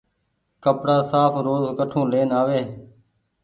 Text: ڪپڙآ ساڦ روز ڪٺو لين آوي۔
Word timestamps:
ڪپڙآ 0.63 0.97
ساڦ 1.09 1.33
روز 1.45 1.63
ڪٺو 1.77 2.01
لين 2.11 2.29
آوي۔ 2.39 2.61